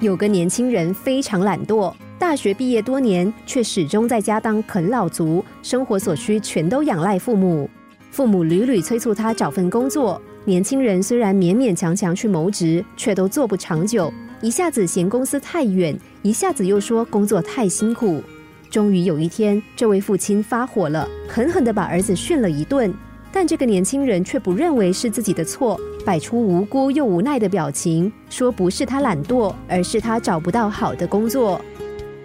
[0.00, 7.68] 有个年轻人非常懒惰，大学毕业多年，却始终在家当啃老族，生活所需全都仰赖父母。
[8.10, 14.12] 父母屡屡催促他找份工作，年轻人虽然勉勉强强去谋职，却都做不长久。
[14.42, 18.22] 一下子嫌公司太远，一下子又说工作太辛苦。
[18.68, 22.92] 终于有一天，这位父亲发火了，狠狠地把儿子训了一顿。
[23.38, 31.60] 但这个年轻人却不认为是自己的错，摆出无辜又无奈的表情，说不是他懒惰，而是他找不到好的工作。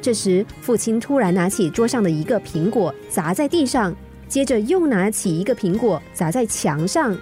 [0.02, 3.94] 这时，父亲突然拿起桌上的一个苹果砸在地上。
[4.30, 7.14] 接着又拿起一个苹果砸在墙上，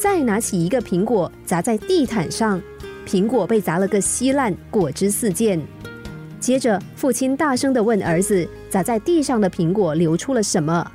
[0.00, 2.62] 再拿起一个苹果砸在地毯上，
[3.04, 5.60] 苹果被砸了个稀烂，果汁四溅。
[6.38, 10.88] 接着，父亲大声的问儿子：“砸在地上的苹果流出了什么？”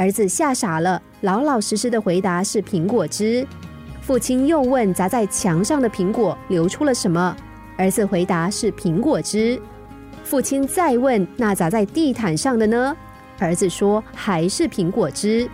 [0.00, 3.46] 儿子吓傻了，老老实实的回答是苹果汁。
[4.00, 7.36] 父亲又问：“砸在墙上的苹果流出了什么？”
[7.76, 9.60] 儿子回答是苹果汁。
[10.24, 12.96] 父亲再问：“那砸在地毯上的呢？”
[13.38, 15.46] 儿子说：“还是苹果汁。”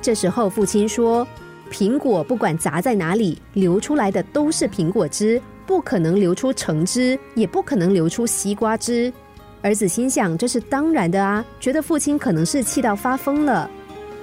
[0.00, 1.26] 这时候，父亲说
[1.68, 9.12] ：“苹果不管砸在哪里，流出来的都是苹果汁，不可能流出橙汁，也不可能流出西瓜汁。”
[9.60, 13.68] 儿子心想：“这是当然的啊！”觉得父亲可能是气到发疯了。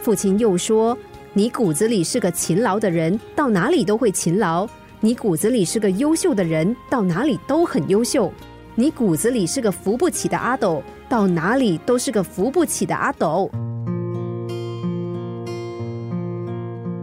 [0.05, 0.95] 父亲又说
[1.33, 4.67] ：“你骨子里是个勤劳的人，到哪里都会勤劳；
[4.99, 8.29] 你骨子里是个优秀的人，到哪里都很优秀；
[8.75, 13.49] 你骨子里是个扶不起的阿斗。”到哪里都是个扶不起的阿斗。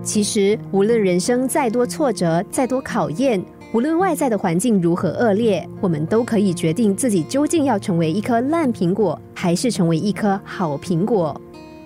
[0.04, 3.44] 其实，无论人生再多挫折、再多考验，
[3.74, 11.34] 无论外在的环境如何恶劣，我们都可以决定自己究竟要成为一颗烂苹果，还是成为一颗好苹果。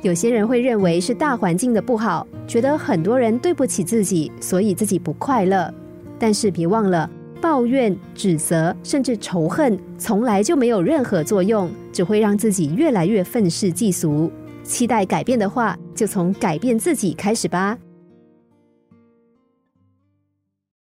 [0.06, 5.72] 有些人会认为是大环境的不好，觉得很多人对不起自己，所以自己不快乐。
[6.16, 7.10] 但是别忘了。
[7.40, 14.30] 抱怨、指责，甚至仇恨，从来就没有任何作用，只会让自己越来越愤世嫉俗。
[14.62, 17.76] 期待改变的话，就从改变自己开始吧。